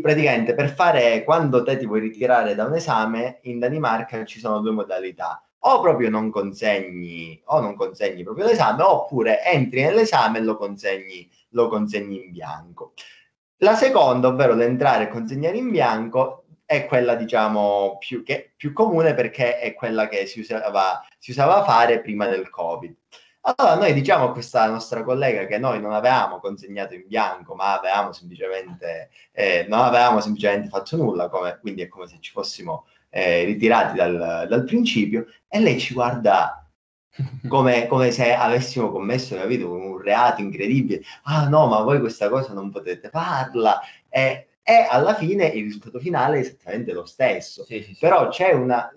[0.00, 4.60] praticamente per fare quando te ti vuoi ritirare da un esame in Danimarca ci sono
[4.60, 10.42] due modalità o proprio non consegni o non consegni proprio l'esame oppure entri nell'esame e
[10.42, 12.94] lo consegni, lo consegni in bianco.
[13.58, 16.41] La seconda, ovvero l'entrare e consegnare in bianco,
[16.72, 21.64] è quella diciamo più, che, più comune perché è quella che si usava, si usava
[21.64, 22.94] fare prima del Covid.
[23.44, 27.76] Allora noi diciamo a questa nostra collega che noi non avevamo consegnato in bianco, ma
[27.76, 32.86] avevamo semplicemente, eh, non avevamo semplicemente fatto nulla, come, quindi è come se ci fossimo
[33.10, 36.70] eh, ritirati dal, dal, principio, e lei ci guarda
[37.48, 41.02] come, come se avessimo commesso capito, un reato incredibile.
[41.24, 43.80] Ah no, ma voi questa cosa non potete farla.
[44.08, 47.64] E, e alla fine il risultato finale è esattamente lo stesso.
[47.64, 48.00] Sì, sì, sì.
[48.00, 48.92] Però c'è una...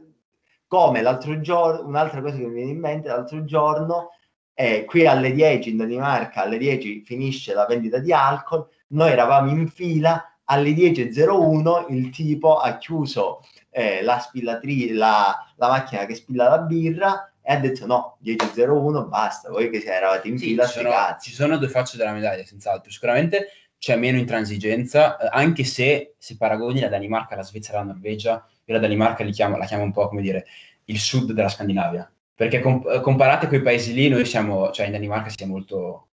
[0.67, 4.10] Come l'altro giorno, un'altra cosa che mi viene in mente, l'altro giorno,
[4.54, 9.51] eh, qui alle 10 in Danimarca, alle 10 finisce la vendita di alcol, noi eravamo
[9.51, 16.15] in fila, alle 10.01 il tipo ha chiuso eh, la spillatrice, la, la, macchina che
[16.15, 20.65] spilla la birra e ha detto no, 10.01 basta, voi che eravate in sì, fila,
[20.65, 22.91] ci sono, ci sono due facce della medaglia, senz'altro.
[22.91, 23.47] Sicuramente
[23.86, 28.74] c'è meno intransigenza, eh, anche se se paragoni la Danimarca, la Svizzera, la Norvegia, io
[28.74, 30.48] la Danimarca chiamo, la chiamo un po' come dire
[30.86, 34.93] il sud della Scandinavia, perché comp- eh, comparate quei paesi lì, noi siamo, cioè in
[34.93, 36.08] Danimarca siamo molto,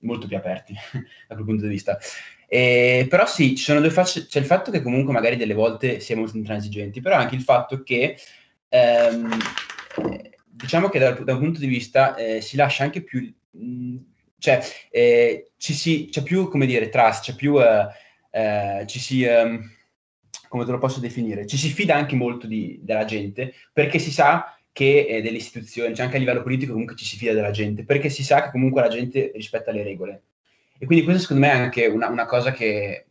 [0.00, 0.72] molto più aperti
[1.28, 1.98] da quel punto di vista.
[2.46, 6.00] Eh, però sì, ci sono due facce, c'è il fatto che comunque magari delle volte
[6.00, 8.16] siamo molto intransigenti, però anche il fatto che
[8.70, 9.36] ehm,
[10.46, 13.96] diciamo che dal, da un punto di vista eh, si lascia anche più, mh,
[14.38, 17.86] cioè eh, ci si, c'è più, come dire, trust, c'è più, eh,
[18.30, 19.60] eh, ci si, um,
[20.48, 24.10] come te lo posso definire, ci si fida anche molto di, della gente perché si
[24.10, 27.50] sa che eh, delle istituzioni, cioè anche a livello politico comunque ci si fida della
[27.50, 30.22] gente, perché si sa che comunque la gente rispetta le regole.
[30.78, 33.06] E quindi questo secondo me è anche una, una cosa che,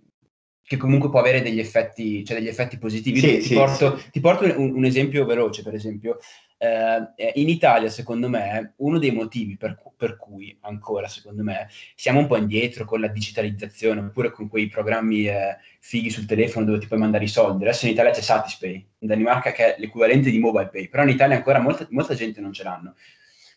[0.64, 3.20] che, comunque può avere degli effetti, cioè degli effetti positivi.
[3.20, 4.12] Sì, ti, sì, porto, sì.
[4.12, 6.20] ti, porto, un, un, esempio veloce, per esempio.
[6.60, 12.20] Eh, in Italia, secondo me, uno dei motivi per, per, cui ancora, secondo me, siamo
[12.20, 16.80] un po' indietro con la digitalizzazione oppure con quei programmi eh, fighi sul telefono dove
[16.80, 17.64] ti puoi mandare i soldi.
[17.64, 21.10] Adesso in Italia c'è Satispay, in Danimarca che è l'equivalente di Mobile Pay, però in
[21.10, 22.96] Italia ancora molta, molta gente non ce l'hanno.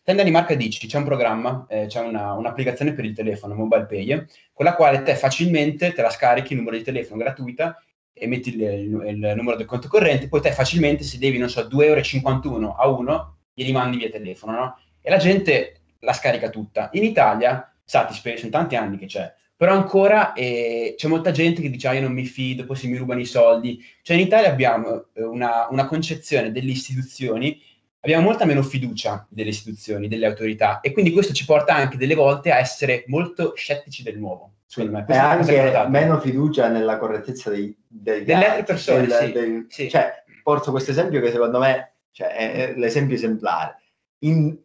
[0.03, 3.87] Te in Danimarca dici, c'è un programma, eh, c'è una, un'applicazione per il telefono, Mobile
[3.87, 8.27] Pay, con la quale te facilmente te la scarichi il numero di telefono gratuita e
[8.27, 11.63] metti il, il, il numero del conto corrente, poi te facilmente se devi, non so,
[11.63, 14.79] 2,51 euro a uno, glieli mandi via telefono, no?
[15.01, 16.91] E la gente la scarica tutta.
[16.93, 21.71] In Italia, Satispay, sono tanti anni che c'è, però ancora eh, c'è molta gente che
[21.71, 23.83] dice ah, io non mi fido, poi si mi rubano i soldi.
[24.03, 27.61] Cioè in Italia abbiamo eh, una, una concezione delle istituzioni
[28.01, 32.15] abbiamo molta meno fiducia delle istituzioni, delle autorità e quindi questo ci porta anche delle
[32.15, 34.55] volte a essere molto scettici del nuovo.
[34.77, 35.05] Me.
[35.09, 39.07] E anche meno fiducia nella correttezza dei, dei delle altre persone.
[39.07, 39.91] Del, sì, del, sì.
[39.91, 43.83] Cioè, porto questo esempio che secondo me cioè, è, l'esempio esemplare.
[44.21, 44.57] In,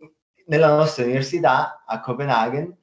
[0.45, 2.75] nella nostra università a Copenaghen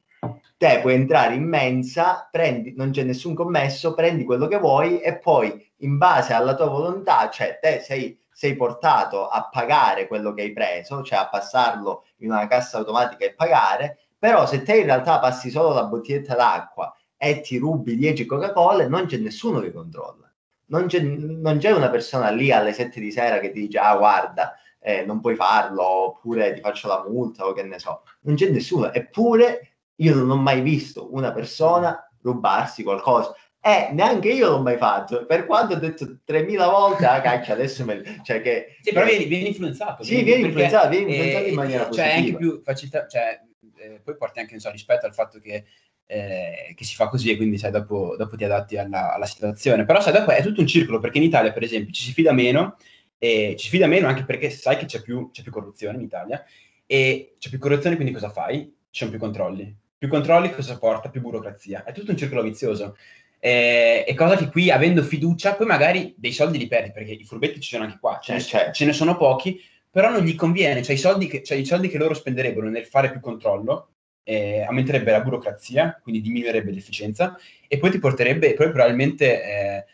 [0.56, 5.18] te puoi entrare in mensa, prendi, non c'è nessun commesso, prendi quello che vuoi e
[5.18, 10.42] poi in base alla tua volontà, cioè te sei sei portato a pagare quello che
[10.42, 14.86] hai preso, cioè a passarlo in una cassa automatica e pagare, però se te in
[14.86, 16.92] realtà passi solo la bottiglietta d'acqua
[17.24, 20.28] e ti rubi 10 Coca-Cola, non c'è nessuno che controlla.
[20.66, 23.96] Non c'è, non c'è una persona lì alle 7 di sera che ti dice, ah
[23.96, 28.02] guarda, eh, non puoi farlo, oppure ti faccio la multa o che ne so.
[28.22, 28.92] Non c'è nessuno.
[28.92, 33.36] Eppure io non ho mai visto una persona rubarsi qualcosa.
[33.60, 37.84] Eh, neanche io l'ho mai fatto, per quanto ho detto 3000 volte, ah cacchia, adesso
[37.84, 38.20] me...
[38.24, 38.78] Cioè che...
[38.80, 40.02] Sì, però vieni, vieni influenzato.
[40.02, 42.08] Sì, vieni influenzato, vieni influenzato eh, in maniera positiva.
[42.08, 43.40] Cioè, anche più facilità, cioè,
[43.76, 45.66] eh, poi porti anche, so, rispetto al fatto che,
[46.12, 49.84] eh, che, si fa così e quindi, sai, dopo, dopo ti adatti alla, alla, situazione.
[49.84, 52.32] Però, sai, dopo è tutto un circolo, perché in Italia, per esempio, ci si fida
[52.32, 52.76] meno,
[53.18, 56.04] e ci si fida meno anche perché sai che c'è più, c'è più corruzione in
[56.04, 56.44] Italia,
[56.86, 58.62] e c'è più corruzione, quindi cosa fai?
[58.90, 61.10] Ci sono più controlli più controlli cosa porta?
[61.10, 61.84] Più burocrazia.
[61.84, 62.96] È tutto un circolo vizioso.
[63.38, 67.24] Eh, è cosa che qui, avendo fiducia, poi magari dei soldi li perdi, perché i
[67.24, 68.72] furbetti ci sono anche qua, ce, ne, eh, certo.
[68.72, 71.86] ce ne sono pochi, però non gli conviene, cioè i soldi che, cioè i soldi
[71.86, 73.91] che loro spenderebbero nel fare più controllo
[74.22, 77.36] eh, aumenterebbe la burocrazia, quindi diminuirebbe l'efficienza
[77.68, 79.84] e poi ti porterebbe, poi probabilmente eh,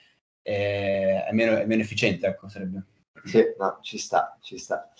[0.42, 2.82] eh, è, meno, è meno efficiente, ecco, sarebbe.
[3.24, 4.90] Sì, no, ci sta, ci sta.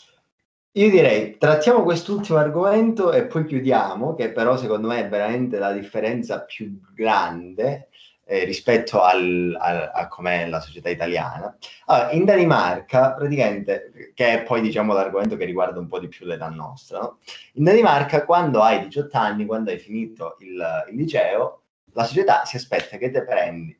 [0.72, 5.72] Io direi trattiamo quest'ultimo argomento e poi chiudiamo, che però secondo me è veramente la
[5.72, 7.87] differenza più grande
[8.30, 11.56] eh, rispetto al, al, a com'è la società italiana.
[11.86, 16.26] Allora, in Danimarca, praticamente, che è poi diciamo l'argomento che riguarda un po' di più
[16.26, 17.18] l'età nostra, no?
[17.54, 21.62] in Danimarca quando hai 18 anni, quando hai finito il, il liceo,
[21.94, 23.76] la società si aspetta che te prendi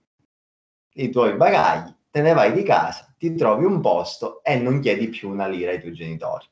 [0.95, 5.09] i tuoi bagagli, te ne vai di casa, ti trovi un posto e non chiedi
[5.09, 6.47] più una lira ai tuoi genitori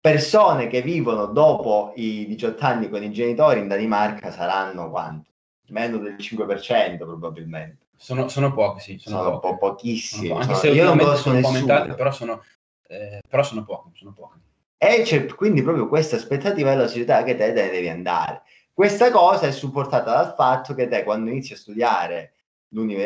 [0.00, 5.27] persone che vivono dopo i 18 anni con i genitori in Danimarca saranno quanto?
[5.68, 7.86] Meno del 5% probabilmente.
[7.96, 8.98] Sono, sono pochi, sì.
[8.98, 10.28] Sono, sono po- pochissimi.
[10.28, 12.42] Sono, anche se io non posso sono aumentate, però sono,
[12.86, 13.90] eh, però sono pochi.
[13.94, 14.38] Sono pochi.
[14.76, 18.42] E c'è quindi proprio questa aspettativa della società che te, te devi andare.
[18.72, 22.34] Questa cosa è supportata dal fatto che te quando inizi a studiare,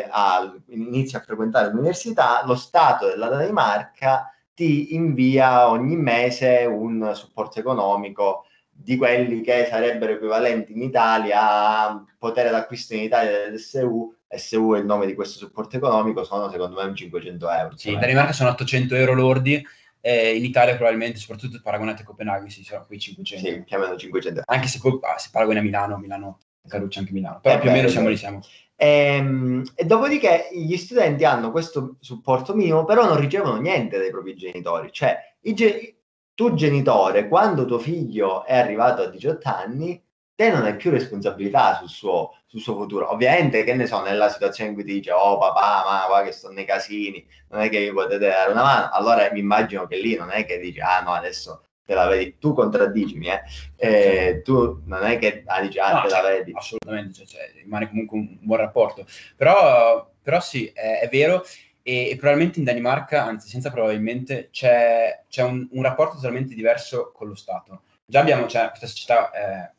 [0.09, 7.59] a, inizi a frequentare l'università, lo Stato della Danimarca ti invia ogni mese un supporto
[7.59, 14.13] economico di quelli che sarebbero equivalenti in Italia a potere d'acquisto in Italia dell'SU.
[14.35, 17.77] SU è il nome di questo supporto economico, sono secondo me un 500 euro.
[17.77, 19.63] Sì, in Danimarca sono 800 euro lordi,
[20.01, 23.47] eh, in Italia probabilmente, soprattutto paragonate a Copenaghen, si sono quei 500.
[23.47, 26.99] Sì, più o meno 500 Anche se poi ah, se paragoni a Milano, Milano caruccia
[26.99, 28.41] anche Milano, però eh più o meno siamo lì siamo.
[28.75, 34.09] E, ehm, e, dopodiché gli studenti hanno questo supporto minimo, però non ricevono niente dai
[34.09, 34.89] propri genitori.
[34.91, 35.95] Cioè, ge-
[36.35, 40.03] tu genitore, quando tuo figlio è arrivato a 18 anni,
[40.35, 43.11] te non hai più responsabilità sul suo, sul suo futuro.
[43.11, 46.31] Ovviamente, che ne so, nella situazione in cui ti dice, oh papà, ma qua che
[46.31, 49.97] sto nei casini, non è che vi potete dare una mano, allora mi immagino che
[49.97, 53.41] lì non è che dici, ah no, adesso te la vedi, tu contraddicimi, eh?
[53.75, 56.51] Eh, tu non è che ah, dici, ah, no, te la vedi.
[56.55, 59.05] Assolutamente, cioè, cioè, rimane comunque un buon rapporto.
[59.35, 61.43] Però, però sì, è, è vero,
[61.83, 67.11] e, e, probabilmente in Danimarca, anzi senza probabilmente, c'è, c'è un, un, rapporto totalmente diverso
[67.13, 67.83] con lo Stato.
[68.05, 69.71] Già abbiamo cioè, questa società eh,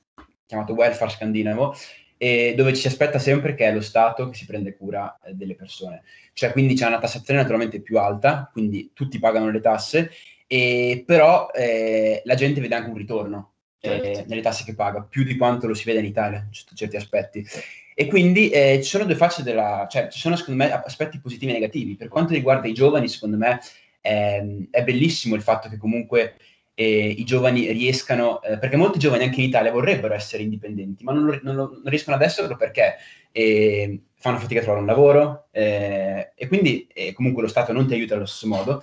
[0.47, 1.75] chiamata welfare scandinavo,
[2.17, 5.33] e dove ci si aspetta sempre che è lo Stato che si prende cura eh,
[5.33, 6.03] delle persone.
[6.35, 10.11] Cioè, quindi c'è una tassazione naturalmente più alta, quindi tutti pagano le tasse,
[10.47, 14.25] e, però eh, la gente vede anche un ritorno eh, certo.
[14.29, 17.47] nelle tasse che paga, più di quanto lo si vede in Italia, sotto certi aspetti.
[17.95, 19.87] E quindi eh, ci sono due facce della...
[19.89, 21.97] cioè ci sono secondo me aspetti positivi e negativi.
[21.97, 23.61] Per quanto riguarda i giovani, secondo me
[24.01, 26.35] ehm, è bellissimo il fatto che comunque
[26.75, 31.13] eh, i giovani riescano, eh, perché molti giovani anche in Italia vorrebbero essere indipendenti, ma
[31.13, 32.97] non, non, non riescono ad esserlo perché
[33.31, 37.87] eh, fanno fatica a trovare un lavoro eh, e quindi eh, comunque lo Stato non
[37.87, 38.83] ti aiuta allo stesso modo.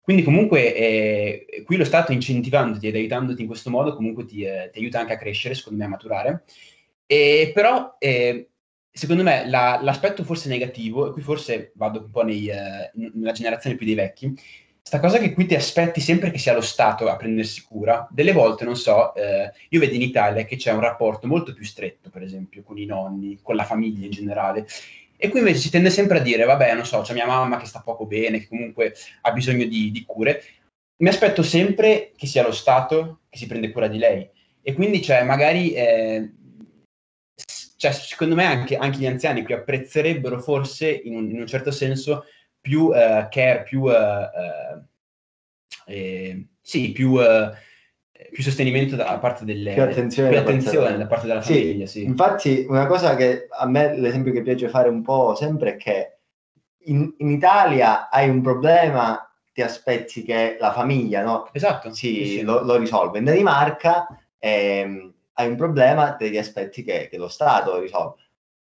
[0.00, 4.38] Quindi comunque eh, qui lo Stato incentivandoti ed aiutandoti in questo modo comunque ti,
[4.72, 6.44] ti aiuta anche a crescere, secondo me a maturare.
[7.10, 8.50] E, però eh,
[8.90, 13.32] secondo me la, l'aspetto forse negativo, e qui forse vado un po' nei, eh, nella
[13.32, 14.38] generazione più dei vecchi,
[14.82, 18.32] sta cosa che qui ti aspetti sempre che sia lo Stato a prendersi cura, delle
[18.32, 22.10] volte, non so, eh, io vedo in Italia che c'è un rapporto molto più stretto,
[22.10, 24.66] per esempio, con i nonni, con la famiglia in generale,
[25.20, 27.66] e qui invece si tende sempre a dire, vabbè, non so, c'è mia mamma che
[27.66, 30.44] sta poco bene, che comunque ha bisogno di, di cure.
[30.98, 34.30] Mi aspetto sempre che sia lo Stato che si prende cura di lei.
[34.62, 36.34] E quindi, cioè, magari, eh,
[37.78, 41.70] cioè, secondo me anche, anche, gli anziani qui apprezzerebbero forse, in un, in un certo
[41.70, 42.24] senso,
[42.60, 43.82] più uh, care, più...
[43.82, 44.84] Uh, uh,
[45.86, 47.18] eh, sì, più
[48.32, 51.86] più sostenimento da parte delle più attenzione, più attenzione da, parte della famiglia.
[51.86, 52.02] Sì.
[52.02, 56.18] Infatti, una cosa che a me l'esempio che piace fare un po' sempre è che
[56.86, 61.48] in, in Italia hai un problema, ti aspetti che la famiglia no?
[61.52, 62.42] esatto, si, sì, sì.
[62.42, 63.18] Lo, lo risolve.
[63.18, 64.06] In Danimarca
[64.38, 68.14] ehm, hai un problema, ti aspetti che, che lo Stato risolva.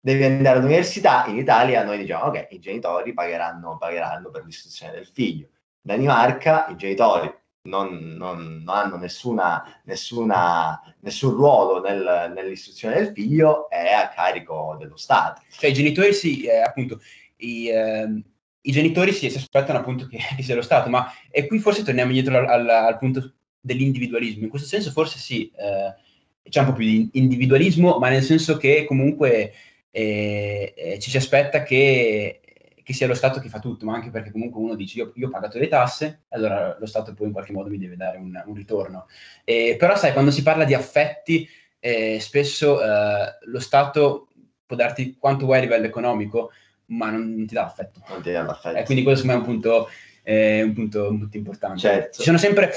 [0.00, 5.06] Devi andare all'università, in Italia noi diciamo ok, i genitori pagheranno, pagheranno per l'istruzione del
[5.06, 5.46] figlio.
[5.46, 13.12] In Danimarca i genitori non, non, non hanno nessuna, nessuna, nessun ruolo nel, nell'istruzione del
[13.12, 15.42] figlio, è a carico dello Stato.
[15.50, 17.00] Cioè i genitori sì, eh, appunto,
[17.36, 18.22] i, eh,
[18.60, 21.82] i genitori sì, si aspettano appunto che, che, sia lo Stato, ma e qui forse
[21.82, 24.44] torniamo indietro al, al, al punto dell'individualismo.
[24.44, 26.06] In questo senso forse sì, eh,
[26.48, 29.52] c'è un po' più di individualismo, ma nel senso che comunque
[29.90, 32.40] eh, eh, ci si aspetta che,
[32.82, 35.26] che, sia lo Stato che fa tutto, ma anche perché comunque uno dice io, io
[35.26, 38.40] ho pagato le tasse, allora lo Stato poi in qualche modo mi deve dare un,
[38.44, 39.06] un ritorno.
[39.44, 41.48] Eh, però sai, quando si parla di affetti,
[41.80, 44.28] eh, spesso eh, lo Stato
[44.66, 46.52] può darti quanto vuoi a livello economico,
[46.86, 48.02] ma non, ti dà affetto.
[48.08, 48.84] Non ti dà l'affetto.
[48.84, 49.88] Quindi questo è un punto,
[50.22, 51.78] eh, un punto, un punto importante.
[51.78, 52.18] Certo.
[52.18, 52.72] Ci sono sempre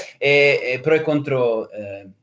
[0.80, 1.68] pro e contro.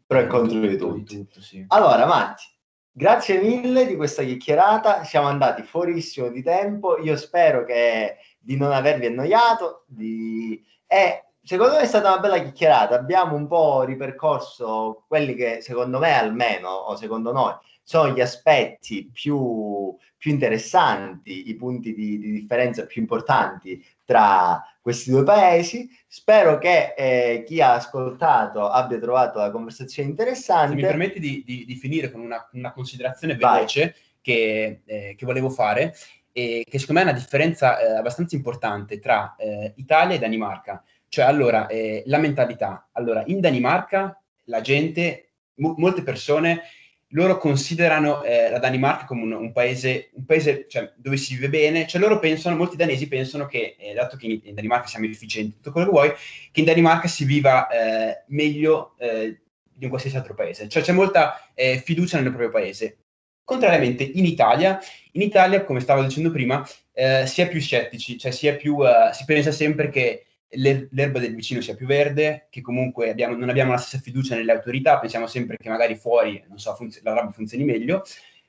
[0.09, 0.93] Eh, pro e contro di tutto.
[0.93, 1.63] Di tutto sì.
[1.67, 2.43] Allora, Matti,
[2.91, 5.03] grazie mille di questa chiacchierata.
[5.03, 6.97] Siamo andati fuorissimo di tempo.
[6.97, 9.83] Io spero che di non avervi annoiato.
[9.85, 10.65] Di...
[10.87, 12.95] E secondo me è stata una bella chiacchierata.
[12.95, 17.53] Abbiamo un po' ripercorso quelli che, secondo me, almeno, o secondo noi,
[17.83, 25.11] sono gli aspetti più, più interessanti, i punti di, di, differenza più importanti tra questi
[25.11, 25.89] due paesi.
[26.07, 30.71] Spero che eh, chi ha ascoltato abbia trovato la conversazione interessante.
[30.71, 35.25] Se mi permetti di, di, di finire con una, una considerazione veloce che, eh, che,
[35.25, 35.95] volevo fare,
[36.33, 40.83] e che secondo me è una differenza eh, abbastanza importante tra eh, Italia e Danimarca.
[41.07, 42.89] Cioè, allora, eh, la mentalità.
[42.91, 46.63] Allora, in Danimarca la gente, mo- molte persone
[47.09, 51.49] loro considerano eh, la Danimarca come un, un paese, un paese cioè, dove si vive
[51.49, 55.05] bene, cioè loro pensano, molti danesi pensano che, eh, dato che in, in, Danimarca siamo
[55.05, 56.13] efficienti, tutto quello che vuoi,
[56.51, 59.39] che in Danimarca si viva eh, meglio eh,
[59.73, 62.97] di un qualsiasi altro paese, cioè c'è molta eh, fiducia nel proprio paese.
[63.43, 64.79] Contrariamente in Italia,
[65.13, 68.77] in Italia, come stavo dicendo prima, eh, si è più scettici, cioè si, più,
[69.11, 73.71] si pensa sempre che l'erba del vicino sia più verde, che comunque abbiamo, non abbiamo
[73.71, 77.31] la stessa fiducia nelle autorità, pensiamo sempre che magari fuori, non so, funz- la roba
[77.31, 78.03] funzioni meglio.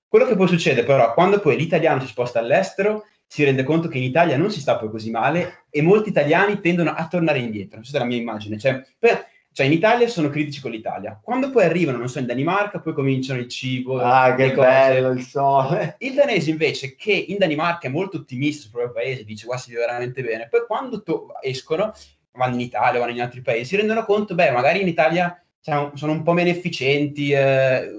[0.08, 3.98] Quello che poi succede però, quando poi l'italiano si sposta all'estero, si rende conto che
[3.98, 7.78] in Italia non si sta poi così male e molti italiani tendono a tornare indietro.
[7.78, 8.58] Questa è la mia immagine.
[8.58, 11.18] Cioè, per, cioè, in Italia sono critici con l'Italia.
[11.20, 14.00] Quando poi arrivano, non so, in Danimarca, poi cominciano il cibo.
[14.00, 14.66] Ah, che cose.
[14.66, 15.96] bello il sole.
[16.00, 19.70] Il danese invece, che in Danimarca è molto ottimista sul proprio paese, dice, guarda, si
[19.70, 20.48] vive veramente bene.
[20.48, 21.92] Poi quando to- escono,
[22.32, 25.90] vanno in Italia, vanno in altri paesi, si rendono conto, beh, magari in Italia cioè,
[25.94, 27.90] sono un po' meno efficienti, eh,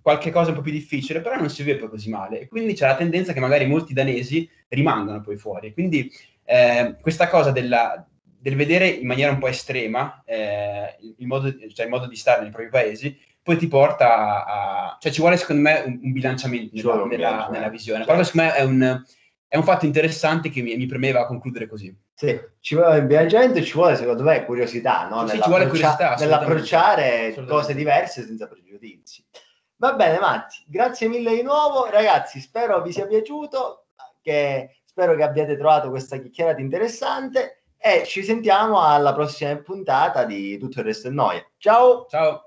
[0.00, 2.40] qualche cosa un po' più difficile, però non si vive poi così male.
[2.40, 5.72] E quindi c'è la tendenza che magari molti danesi rimangano poi fuori.
[5.72, 6.08] Quindi
[6.44, 8.06] eh, questa cosa della
[8.46, 12.42] del vedere in maniera un po' estrema eh, il, modo, cioè il, modo, di stare
[12.42, 14.96] nei propri paesi, poi ti porta a...
[15.00, 17.52] cioè ci vuole secondo me un, un bilanciamento nella, un nella, bilanciamento.
[17.52, 18.04] nella visione.
[18.04, 18.12] Certo.
[18.12, 19.02] Però secondo me è un,
[19.48, 21.92] è un fatto interessante che mi, mi, premeva concludere così.
[22.14, 25.26] Sì, ci vuole un bilanciamento e ci vuole secondo me curiosità, no?
[25.26, 26.14] Sì, ci vuole curiosità.
[26.16, 29.24] Nell'approcciare cose diverse senza pregiudizi.
[29.78, 31.90] Va bene Matti, grazie mille di nuovo.
[31.90, 33.86] Ragazzi, spero vi sia piaciuto,
[34.22, 40.58] che, spero che abbiate trovato questa chiacchierata interessante e ci sentiamo alla prossima puntata di
[40.58, 41.44] Tutto il resto è noia.
[41.58, 42.06] Ciao!
[42.08, 42.45] Ciao!